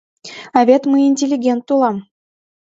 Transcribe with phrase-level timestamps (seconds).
[0.57, 1.97] А вет мый интеллигент улам.